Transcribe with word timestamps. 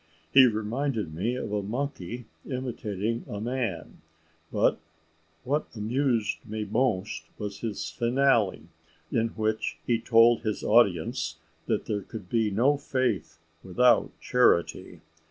He 0.33 0.47
reminded 0.47 1.13
me 1.13 1.35
of 1.35 1.53
a 1.53 1.61
monkey 1.61 2.25
imitating 2.43 3.23
a 3.29 3.39
man; 3.39 4.01
but 4.51 4.79
what 5.43 5.67
amused 5.75 6.43
me 6.43 6.65
most, 6.65 7.25
was 7.37 7.59
his 7.59 7.87
finale, 7.91 8.63
in 9.11 9.27
which 9.35 9.77
he 9.85 10.01
told 10.01 10.41
his 10.41 10.63
audience 10.63 11.37
that 11.67 11.85
there 11.85 12.01
could 12.01 12.29
be 12.29 12.49
no 12.49 12.77
faith 12.77 13.37
without 13.63 14.09
charity. 14.19 15.01